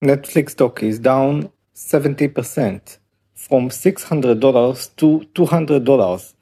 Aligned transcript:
Netflix 0.00 0.50
stock 0.50 0.80
is 0.84 1.00
down 1.00 1.50
70% 1.74 2.98
from 3.34 3.68
$600 3.68 4.96
to 4.96 5.26
$200. 5.34 6.34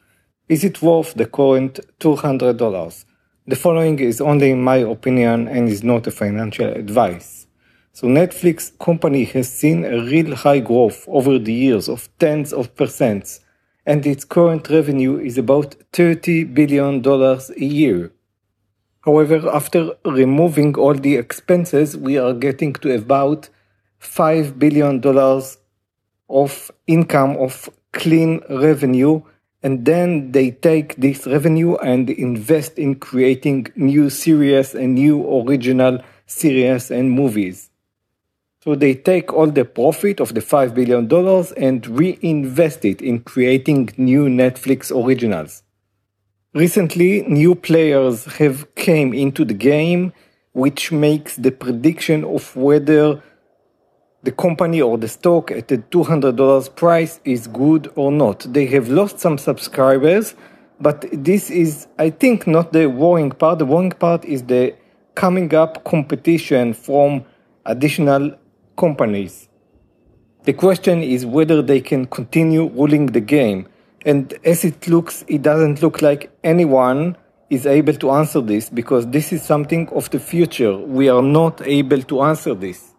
Is 0.50 0.62
it 0.62 0.82
worth 0.82 1.14
the 1.14 1.25
current 1.25 1.80
$200? 1.98 3.04
The 3.46 3.56
following 3.56 3.98
is 3.98 4.21
only 4.21 4.53
my 4.53 4.77
opinion 4.77 5.48
and 5.48 5.71
is 5.71 5.82
not 5.82 6.06
a 6.06 6.11
financial 6.11 6.69
advice. 6.69 7.46
So 7.95 8.08
Netflix 8.08 8.79
company 8.79 9.24
has 9.24 9.50
seen 9.50 9.86
a 9.86 10.04
real 10.04 10.36
high 10.36 10.61
growth 10.61 11.07
over 11.09 11.38
the 11.38 11.54
years 11.54 11.88
of 11.88 12.11
tens 12.18 12.52
of 12.52 12.75
percents 12.75 13.41
and 13.86 14.04
its 14.04 14.27
current 14.27 14.68
revenue 14.68 15.18
is 15.18 15.38
about 15.38 15.77
$30 15.95 16.52
billion 16.52 17.02
a 17.07 17.64
year. 17.64 18.12
However, 19.07 19.48
after 19.54 19.93
removing 20.04 20.77
all 20.77 20.95
the 20.95 21.14
expenses, 21.14 21.96
we 21.96 22.18
are 22.18 22.34
getting 22.34 22.73
to 22.73 22.93
about 22.93 23.48
$5 24.00 24.59
billion 24.59 25.00
of 26.29 26.70
income 26.88 27.37
of 27.37 27.70
clean 27.92 28.41
revenue. 28.51 29.23
And 29.62 29.84
then 29.84 30.32
they 30.32 30.51
take 30.51 30.96
this 30.96 31.24
revenue 31.24 31.77
and 31.77 32.10
invest 32.10 32.80
in 32.80 32.96
creating 32.96 33.69
new 33.77 34.10
series 34.10 34.74
and 34.74 34.96
new 34.96 35.24
original 35.41 36.02
series 36.27 36.91
and 36.91 37.12
movies. 37.12 37.70
So 38.65 38.74
they 38.74 38.95
take 38.95 39.32
all 39.32 39.46
the 39.46 39.65
profit 39.65 40.18
of 40.18 40.34
the 40.34 40.41
$5 40.41 40.74
billion 40.74 41.07
and 41.57 41.87
reinvest 41.87 42.84
it 42.84 43.01
in 43.01 43.20
creating 43.20 43.91
new 43.96 44.24
Netflix 44.24 44.91
originals. 44.91 45.62
Recently, 46.56 47.20
new 47.28 47.55
players 47.55 48.24
have 48.38 48.74
came 48.77 49.12
into 49.12 49.45
the 49.45 49.52
game, 49.52 50.15
which 50.55 50.91
makes 50.91 51.37
the 51.37 51.51
prediction 51.51 52.24
of 52.24 52.56
whether 52.56 53.23
the 54.23 54.32
company 54.32 54.80
or 54.80 54.96
the 54.96 55.06
stock 55.06 55.51
at 55.51 55.69
the 55.69 55.77
$200 55.77 56.74
price 56.74 57.20
is 57.27 57.46
good 57.46 57.93
or 57.95 58.10
not. 58.10 58.46
They 58.51 58.65
have 58.68 58.88
lost 58.88 59.18
some 59.18 59.37
subscribers, 59.37 60.34
but 60.80 61.04
this 61.12 61.51
is, 61.51 61.88
I 61.99 62.09
think, 62.09 62.46
not 62.46 62.73
the 62.73 62.87
worrying 62.87 63.32
part. 63.32 63.59
The 63.59 63.66
worrying 63.66 63.90
part 63.90 64.25
is 64.25 64.44
the 64.44 64.75
coming 65.15 65.54
up 65.54 65.84
competition 65.84 66.72
from 66.72 67.27
additional 67.66 68.34
companies. 68.78 69.50
The 70.44 70.54
question 70.54 71.03
is 71.03 71.27
whether 71.27 71.60
they 71.60 71.82
can 71.82 72.06
continue 72.06 72.71
ruling 72.71 73.09
the 73.09 73.21
game 73.21 73.69
and 74.06 74.32
as 74.44 74.65
it 74.65 74.87
looks, 74.87 75.25
it 75.26 75.43
doesn't 75.43 75.82
look 75.82 76.00
like 76.00 76.31
anyone 76.44 77.16
is 77.50 77.66
able 77.66 77.94
to 77.94 78.12
answer 78.12 78.41
this 78.41 78.71
because 78.71 79.09
this 79.09 79.32
is 79.32 79.43
something 79.43 79.88
of 79.88 80.09
the 80.10 80.21
future. 80.21 80.76
We 80.76 81.09
are 81.09 81.22
not 81.22 81.60
able 81.66 82.03
to 82.03 82.22
answer 82.22 82.54
this. 82.54 82.94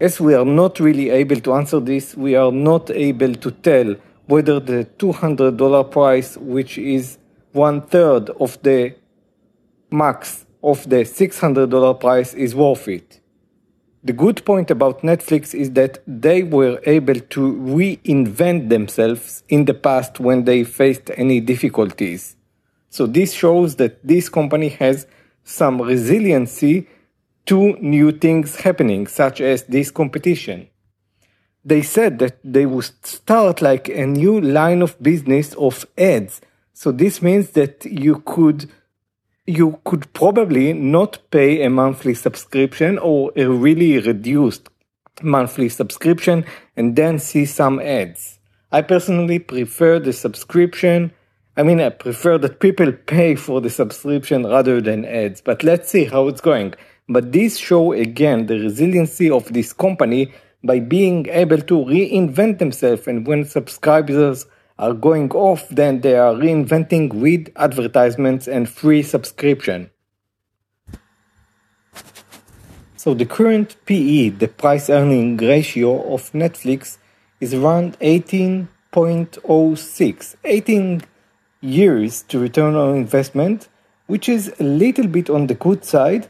As 0.00 0.20
we 0.20 0.34
are 0.34 0.44
not 0.44 0.80
really 0.80 1.10
able 1.10 1.40
to 1.40 1.54
answer 1.54 1.78
this, 1.78 2.16
we 2.16 2.34
are 2.34 2.50
not 2.50 2.90
able 2.90 3.36
to 3.36 3.50
tell 3.52 3.94
whether 4.26 4.58
the 4.58 4.88
$200 4.98 5.90
price, 5.92 6.36
which 6.36 6.76
is 6.76 7.18
one 7.52 7.82
third 7.82 8.30
of 8.40 8.60
the 8.62 8.96
max 9.92 10.44
of 10.60 10.88
the 10.90 11.04
$600 11.04 12.00
price, 12.00 12.34
is 12.34 12.52
worth 12.52 12.88
it. 12.88 13.20
The 14.06 14.12
good 14.12 14.44
point 14.44 14.70
about 14.70 15.02
Netflix 15.02 15.52
is 15.52 15.72
that 15.72 15.98
they 16.06 16.44
were 16.44 16.80
able 16.86 17.18
to 17.18 17.40
reinvent 17.54 18.68
themselves 18.68 19.42
in 19.48 19.64
the 19.64 19.74
past 19.74 20.20
when 20.20 20.44
they 20.44 20.62
faced 20.62 21.10
any 21.16 21.40
difficulties. 21.40 22.36
So 22.88 23.08
this 23.08 23.32
shows 23.32 23.74
that 23.76 24.06
this 24.06 24.28
company 24.28 24.68
has 24.68 25.08
some 25.42 25.82
resiliency 25.82 26.86
to 27.46 27.76
new 27.80 28.12
things 28.12 28.60
happening, 28.60 29.08
such 29.08 29.40
as 29.40 29.64
this 29.64 29.90
competition. 29.90 30.68
They 31.64 31.82
said 31.82 32.20
that 32.20 32.38
they 32.44 32.64
would 32.64 32.88
start 33.04 33.60
like 33.60 33.88
a 33.88 34.06
new 34.06 34.40
line 34.40 34.82
of 34.82 35.02
business 35.02 35.52
of 35.54 35.84
ads. 35.98 36.40
So 36.74 36.92
this 36.92 37.20
means 37.22 37.50
that 37.50 37.84
you 37.84 38.22
could 38.24 38.70
you 39.46 39.78
could 39.84 40.12
probably 40.12 40.72
not 40.72 41.18
pay 41.30 41.62
a 41.62 41.70
monthly 41.70 42.14
subscription 42.14 42.98
or 42.98 43.32
a 43.36 43.44
really 43.46 43.98
reduced 43.98 44.68
monthly 45.22 45.68
subscription 45.68 46.44
and 46.76 46.96
then 46.96 47.18
see 47.18 47.44
some 47.44 47.80
ads. 47.80 48.38
I 48.72 48.82
personally 48.82 49.38
prefer 49.38 50.00
the 50.00 50.12
subscription. 50.12 51.12
I 51.56 51.62
mean, 51.62 51.80
I 51.80 51.90
prefer 51.90 52.38
that 52.38 52.60
people 52.60 52.92
pay 52.92 53.36
for 53.36 53.60
the 53.60 53.70
subscription 53.70 54.44
rather 54.44 54.80
than 54.80 55.04
ads, 55.04 55.40
but 55.40 55.62
let's 55.62 55.88
see 55.88 56.04
how 56.04 56.26
it's 56.28 56.40
going. 56.40 56.74
But 57.08 57.32
this 57.32 57.56
show 57.56 57.92
again 57.92 58.46
the 58.46 58.58
resiliency 58.58 59.30
of 59.30 59.52
this 59.52 59.72
company 59.72 60.32
by 60.64 60.80
being 60.80 61.28
able 61.28 61.58
to 61.58 61.74
reinvent 61.74 62.58
themselves 62.58 63.06
and 63.06 63.26
when 63.26 63.44
subscribers 63.44 64.46
are 64.78 64.92
going 64.92 65.32
off, 65.32 65.66
then 65.68 66.02
they 66.02 66.16
are 66.16 66.34
reinventing 66.34 67.14
with 67.14 67.48
advertisements 67.56 68.46
and 68.46 68.68
free 68.68 69.02
subscription. 69.02 69.88
So 72.96 73.14
the 73.14 73.24
current 73.24 73.76
PE, 73.86 74.30
the 74.30 74.48
price 74.48 74.90
earning 74.90 75.36
ratio 75.36 76.12
of 76.12 76.32
Netflix, 76.32 76.98
is 77.40 77.54
around 77.54 77.96
18.06, 78.00 80.36
18 80.44 81.02
years 81.60 82.22
to 82.22 82.38
return 82.38 82.74
on 82.74 82.96
investment, 82.96 83.68
which 84.06 84.26
is 84.28 84.52
a 84.58 84.64
little 84.64 85.06
bit 85.06 85.30
on 85.30 85.46
the 85.46 85.54
good 85.54 85.84
side. 85.84 86.28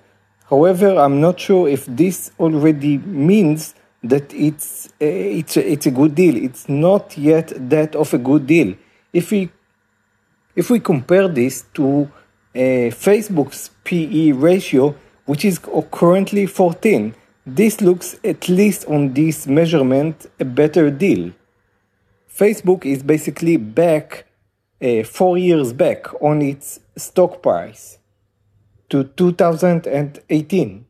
However, 0.50 0.98
I'm 0.98 1.18
not 1.20 1.40
sure 1.40 1.66
if 1.68 1.86
this 1.86 2.30
already 2.38 2.98
means 2.98 3.74
that 4.02 4.32
it's 4.32 4.88
a, 5.00 5.38
it's 5.38 5.56
a, 5.56 5.72
it's 5.72 5.86
a 5.86 5.90
good 5.90 6.14
deal. 6.14 6.36
It's 6.36 6.68
not 6.68 7.16
yet 7.18 7.52
that 7.70 7.94
of 7.96 8.14
a 8.14 8.18
good 8.18 8.46
deal. 8.46 8.74
If 9.12 9.30
we 9.30 9.50
if 10.54 10.70
we 10.70 10.80
compare 10.80 11.28
this 11.28 11.64
to 11.74 12.10
Facebook's 12.54 13.70
PE 13.84 14.32
ratio, 14.32 14.94
which 15.26 15.44
is 15.44 15.60
currently 15.90 16.46
14, 16.46 17.14
this 17.46 17.80
looks 17.80 18.18
at 18.24 18.48
least 18.48 18.86
on 18.86 19.12
this 19.12 19.46
measurement 19.46 20.26
a 20.40 20.44
better 20.44 20.90
deal. 20.90 21.32
Facebook 22.28 22.84
is 22.84 23.02
basically 23.02 23.56
back 23.56 24.26
uh, 24.82 25.02
four 25.04 25.38
years 25.38 25.72
back 25.72 26.06
on 26.22 26.42
its 26.42 26.80
stock 26.96 27.42
price 27.42 27.98
to 28.88 29.04
2018. 29.04 30.86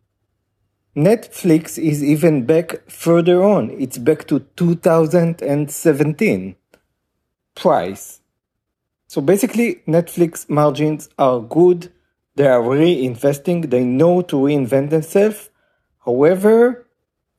Netflix 0.97 1.79
is 1.79 2.03
even 2.03 2.47
back 2.47 2.91
further 2.91 3.45
on. 3.45 3.71
It's 3.71 3.99
back 3.99 4.27
to 4.29 4.41
2017 4.57 6.57
price. 7.55 8.21
So 9.07 9.21
basically, 9.21 9.83
Netflix 9.87 10.49
margins 10.49 11.11
are 11.19 11.41
good. 11.41 11.93
They 12.35 12.47
are 12.47 12.63
reinvesting. 12.63 13.69
They 13.69 13.85
know 13.85 14.23
to 14.23 14.37
reinvent 14.37 14.89
themselves. 14.89 15.51
However, 16.05 16.87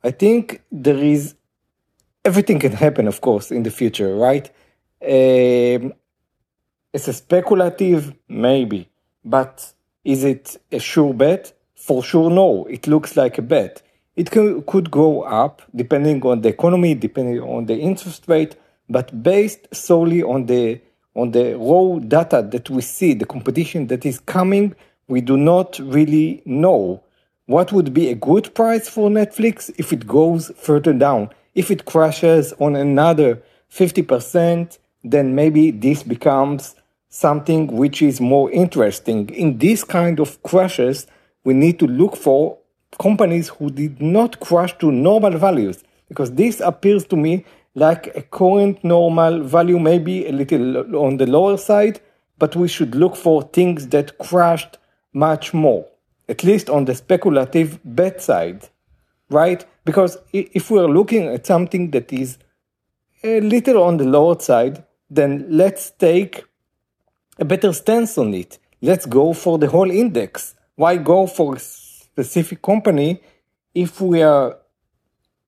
I 0.04 0.12
think 0.12 0.62
there 0.72 0.98
is 0.98 1.34
everything 2.24 2.60
can 2.60 2.74
happen, 2.74 3.08
of 3.08 3.22
course, 3.22 3.52
in 3.52 3.64
the 3.64 3.72
future, 3.72 4.16
right? 4.16 4.48
Um, 5.02 5.94
it's 6.94 7.08
a 7.08 7.14
speculative, 7.14 8.14
maybe, 8.28 8.90
but 9.26 9.74
is 10.04 10.24
it 10.24 10.58
a 10.72 10.80
sure 10.80 11.14
bet? 11.14 11.57
For 11.88 12.04
sure, 12.04 12.30
no. 12.30 12.66
It 12.70 12.86
looks 12.86 13.16
like 13.16 13.38
a 13.38 13.42
bet. 13.42 13.82
It 14.18 14.30
could 14.30 14.92
go 14.92 15.22
up 15.22 15.62
depending 15.74 16.22
on 16.26 16.42
the 16.42 16.50
economy, 16.50 16.96
depending 16.96 17.40
on 17.40 17.66
the 17.66 17.78
interest 17.78 18.26
rate, 18.28 18.58
but 18.90 19.24
based 19.24 19.74
solely 19.74 20.22
on 20.22 20.48
the 20.48 20.82
on 21.16 21.32
the 21.32 21.56
raw 21.58 21.98
data 22.00 22.46
that 22.52 22.70
we 22.70 22.82
see, 22.82 23.14
the 23.14 23.26
competition 23.26 23.88
that 23.88 24.06
is 24.06 24.20
coming, 24.20 24.76
we 25.08 25.22
do 25.22 25.38
not 25.38 25.80
really 25.80 26.42
know 26.46 27.02
what 27.46 27.72
would 27.72 27.94
be 27.94 28.10
a 28.10 28.16
good 28.16 28.54
price 28.54 28.90
for 28.90 29.10
Netflix 29.10 29.74
if 29.80 29.94
it 29.94 30.06
goes 30.06 30.52
further 30.58 30.94
down. 30.94 31.30
If 31.56 31.72
it 31.72 31.86
crashes 31.86 32.54
on 32.60 32.76
another 32.76 33.42
50%, 33.72 34.78
then 35.06 35.34
maybe 35.34 35.72
this 35.72 36.04
becomes 36.04 36.76
something 37.10 37.68
which 37.68 38.02
is 38.02 38.20
more 38.20 38.52
interesting. 38.52 39.30
In 39.30 39.58
this 39.58 39.84
kind 39.86 40.20
of 40.20 40.44
crashes, 40.44 41.08
we 41.48 41.54
need 41.54 41.80
to 41.80 41.88
look 41.88 42.18
for 42.18 42.58
companies 43.00 43.48
who 43.48 43.70
did 43.70 44.02
not 44.02 44.38
crash 44.42 44.78
to 44.80 44.92
normal 44.92 45.32
values 45.38 45.82
because 46.10 46.34
this 46.34 46.60
appears 46.60 47.06
to 47.06 47.16
me 47.16 47.46
like 47.74 48.14
a 48.18 48.22
current 48.22 48.84
normal 48.84 49.44
value, 49.44 49.80
maybe 49.80 50.28
a 50.28 50.34
little 50.34 50.98
on 50.98 51.16
the 51.16 51.26
lower 51.26 51.56
side, 51.56 52.02
but 52.38 52.58
we 52.58 52.68
should 52.68 52.96
look 52.96 53.16
for 53.16 53.44
things 53.44 53.88
that 53.88 54.18
crashed 54.18 54.78
much 55.14 55.54
more, 55.54 55.88
at 56.28 56.44
least 56.44 56.70
on 56.70 56.84
the 56.84 56.94
speculative 56.94 57.80
bet 57.86 58.22
side, 58.22 58.68
right? 59.30 59.66
Because 59.86 60.18
if 60.34 60.70
we're 60.70 60.90
looking 61.00 61.30
at 61.30 61.46
something 61.46 61.92
that 61.92 62.12
is 62.12 62.40
a 63.24 63.40
little 63.40 63.82
on 63.84 63.96
the 63.96 64.04
lower 64.04 64.38
side, 64.38 64.84
then 65.10 65.46
let's 65.48 65.92
take 65.92 66.44
a 67.40 67.46
better 67.46 67.72
stance 67.72 68.18
on 68.18 68.34
it. 68.34 68.60
Let's 68.82 69.06
go 69.06 69.32
for 69.32 69.58
the 69.58 69.70
whole 69.70 69.90
index 69.90 70.57
why 70.78 70.96
go 70.96 71.28
for 71.28 71.56
a 71.56 71.60
specific 71.60 72.62
company 72.62 73.20
if 73.74 74.00
we 74.00 74.22
are 74.22 74.58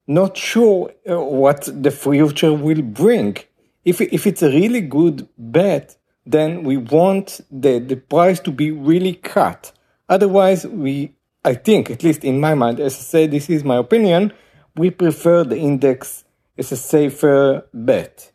not 0.08 0.36
sure 0.36 0.92
uh, 1.10 1.22
what 1.22 1.70
the 1.72 1.92
future 1.92 2.52
will 2.52 2.82
bring. 2.82 3.38
If, 3.86 4.02
if 4.02 4.26
it's 4.28 4.42
a 4.42 4.50
really 4.50 4.82
good 4.82 5.30
bet, 5.38 5.96
then 6.26 6.64
we 6.64 6.78
want 6.78 7.42
the, 7.52 7.80
the 7.80 7.96
price 7.96 8.40
to 8.42 8.52
be 8.52 8.72
really 8.72 9.14
cut. 9.14 9.72
Otherwise, 10.10 10.66
we, 10.66 11.14
I 11.46 11.54
think, 11.54 11.92
at 11.92 12.04
least 12.04 12.24
in 12.24 12.40
my 12.40 12.56
mind, 12.56 12.80
as 12.80 12.96
I 12.96 13.02
say, 13.02 13.28
this 13.28 13.50
is 13.50 13.64
my 13.64 13.78
opinion, 13.78 14.34
we 14.76 14.90
prefer 14.90 15.44
the 15.44 15.58
index 15.58 16.24
as 16.58 16.72
a 16.72 16.76
safer 16.76 17.68
bet. 17.74 18.32